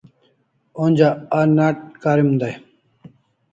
[0.83, 2.55] Onja a nat karim dai